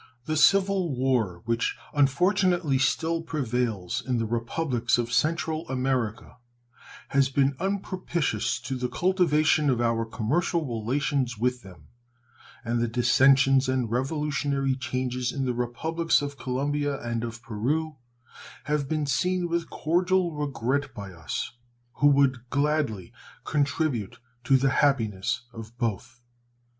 The 0.25 0.35
civil 0.35 0.91
war 0.95 1.43
which 1.45 1.77
unfortunately 1.93 2.79
still 2.79 3.21
prevails 3.21 4.01
in 4.03 4.17
the 4.17 4.25
Republics 4.25 4.97
of 4.97 5.13
Central 5.13 5.69
America 5.69 6.37
has 7.09 7.29
been 7.29 7.55
unpropitious 7.59 8.59
to 8.61 8.77
the 8.77 8.89
cultivation 8.89 9.69
of 9.69 9.79
our 9.79 10.03
commercial 10.07 10.65
relations 10.65 11.37
with 11.37 11.61
them; 11.61 11.89
and 12.65 12.79
the 12.81 12.87
dissensions 12.87 13.69
and 13.69 13.91
revolutionary 13.91 14.73
changes 14.75 15.31
in 15.31 15.45
the 15.45 15.53
Republics 15.53 16.23
of 16.23 16.35
Colombia 16.35 16.99
and 17.03 17.23
of 17.23 17.43
Peru 17.43 17.97
have 18.63 18.89
been 18.89 19.05
seen 19.05 19.47
with 19.47 19.69
cordial 19.69 20.31
regret 20.33 20.95
by 20.95 21.11
us, 21.11 21.51
who 21.97 22.07
would 22.07 22.49
gladly 22.49 23.13
contribute 23.43 24.17
to 24.45 24.57
the 24.57 24.71
happiness 24.71 25.43
of 25.53 25.77
both. 25.77 26.21